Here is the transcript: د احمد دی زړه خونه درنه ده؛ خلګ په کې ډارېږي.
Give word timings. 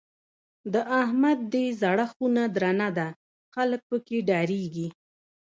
د 0.73 0.75
احمد 1.01 1.39
دی 1.53 1.65
زړه 1.81 2.05
خونه 2.13 2.43
درنه 2.55 2.89
ده؛ 2.97 3.07
خلګ 3.53 3.81
په 3.89 3.97
کې 4.05 4.17
ډارېږي. 4.27 4.87